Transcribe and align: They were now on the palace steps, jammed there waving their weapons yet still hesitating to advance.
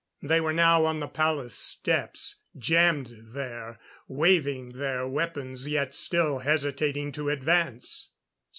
They 0.23 0.41
were 0.41 0.51
now 0.51 0.85
on 0.85 0.99
the 0.99 1.07
palace 1.07 1.53
steps, 1.53 2.41
jammed 2.57 3.17
there 3.35 3.77
waving 4.07 4.69
their 4.69 5.07
weapons 5.07 5.67
yet 5.69 5.93
still 5.93 6.39
hesitating 6.39 7.11
to 7.11 7.29
advance. 7.29 8.09